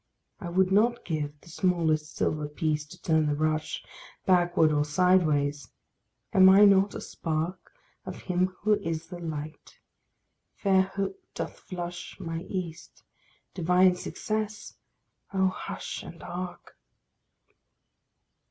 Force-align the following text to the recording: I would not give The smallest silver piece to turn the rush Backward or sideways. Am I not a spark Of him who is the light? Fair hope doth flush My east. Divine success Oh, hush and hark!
I 0.39 0.49
would 0.49 0.71
not 0.71 1.05
give 1.05 1.39
The 1.41 1.49
smallest 1.49 2.15
silver 2.15 2.47
piece 2.47 2.87
to 2.87 2.99
turn 2.99 3.27
the 3.27 3.35
rush 3.35 3.85
Backward 4.25 4.71
or 4.71 4.83
sideways. 4.83 5.69
Am 6.33 6.49
I 6.49 6.65
not 6.65 6.95
a 6.95 7.01
spark 7.01 7.71
Of 8.03 8.23
him 8.23 8.47
who 8.61 8.79
is 8.79 9.05
the 9.09 9.19
light? 9.19 9.77
Fair 10.55 10.81
hope 10.81 11.21
doth 11.35 11.59
flush 11.59 12.19
My 12.19 12.41
east. 12.49 13.03
Divine 13.53 13.93
success 13.93 14.73
Oh, 15.35 15.49
hush 15.49 16.01
and 16.01 16.23
hark! 16.23 16.79